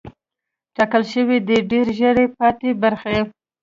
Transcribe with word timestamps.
ټاکل 0.75 1.03
شوې 1.13 1.37
ده 1.47 1.55
ډېر 1.71 1.85
ژر 1.97 2.15
یې 2.23 2.27
پاتې 2.37 2.69
برخې 2.83 3.17